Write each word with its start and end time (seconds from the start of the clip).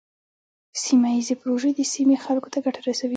سیمه 0.83 1.09
ایزې 1.15 1.35
پروژې 1.41 1.71
د 1.75 1.81
سیمې 1.93 2.15
خلکو 2.25 2.49
ته 2.53 2.59
ګټه 2.65 2.79
رسوي. 2.87 3.09